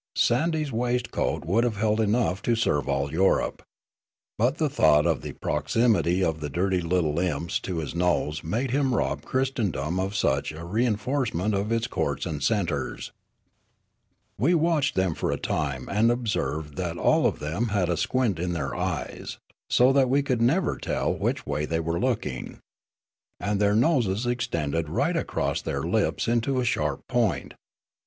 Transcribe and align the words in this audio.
Sandy's 0.15 0.71
waist 0.71 1.11
coat 1.11 1.45
would 1.45 1.63
have 1.63 1.75
held 1.75 1.99
enough 2.01 2.41
to 2.41 2.55
serve 2.55 2.89
all 2.89 3.11
Europe. 3.13 3.61
But 4.35 4.57
the 4.57 4.67
thought 4.67 5.05
of 5.05 5.21
the 5.21 5.33
proximity 5.33 6.23
of 6.23 6.39
the 6.39 6.49
dirty 6.49 6.81
little 6.81 7.19
imps 7.19 7.59
to 7.59 7.77
his 7.77 7.93
nose 7.93 8.43
made 8.43 8.71
him 8.71 8.95
rob 8.95 9.21
Christendom 9.23 9.99
of 9.99 10.15
such 10.15 10.53
a 10.53 10.65
rein 10.65 10.95
forcement 10.95 11.53
of 11.53 11.71
its 11.71 11.85
courts 11.85 12.25
and 12.25 12.41
centres." 12.41 13.11
We 14.39 14.55
watched 14.55 14.95
them 14.95 15.13
for 15.13 15.29
a 15.31 15.37
time, 15.37 15.87
and 15.87 16.09
observed 16.11 16.77
that 16.77 16.97
all 16.97 17.27
of 17.27 17.37
them 17.37 17.67
had 17.67 17.87
a 17.87 17.95
squint 17.95 18.39
in 18.39 18.53
their 18.53 18.73
eyes, 18.73 19.37
so 19.69 19.93
that 19.93 20.09
we 20.09 20.23
could 20.23 20.41
never 20.41 20.79
tell 20.79 21.13
which 21.13 21.45
way 21.45 21.65
they 21.67 21.79
were 21.79 21.99
looking. 21.99 22.57
And 23.39 23.59
their 23.59 23.75
noses 23.75 24.25
extended 24.25 24.89
right 24.89 25.15
across 25.15 25.61
their 25.61 25.83
lips 25.83 26.27
into 26.27 26.59
a 26.59 26.65
sharp 26.65 27.07
point. 27.07 27.53